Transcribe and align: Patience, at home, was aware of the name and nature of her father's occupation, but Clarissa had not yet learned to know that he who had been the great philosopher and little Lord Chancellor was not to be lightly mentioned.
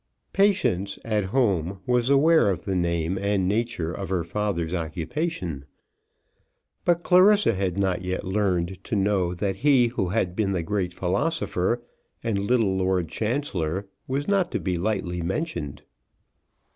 Patience, 0.33 0.97
at 1.05 1.25
home, 1.25 1.79
was 1.85 2.09
aware 2.09 2.49
of 2.49 2.63
the 2.65 2.75
name 2.75 3.19
and 3.19 3.47
nature 3.47 3.93
of 3.93 4.09
her 4.09 4.23
father's 4.23 4.73
occupation, 4.73 5.63
but 6.83 7.03
Clarissa 7.03 7.53
had 7.53 7.77
not 7.77 8.01
yet 8.03 8.23
learned 8.25 8.83
to 8.85 8.95
know 8.95 9.35
that 9.35 9.57
he 9.57 9.89
who 9.89 10.07
had 10.09 10.35
been 10.35 10.53
the 10.53 10.63
great 10.63 10.91
philosopher 10.91 11.83
and 12.23 12.39
little 12.39 12.75
Lord 12.75 13.09
Chancellor 13.09 13.85
was 14.07 14.27
not 14.27 14.51
to 14.53 14.59
be 14.59 14.75
lightly 14.75 15.21
mentioned. 15.21 15.83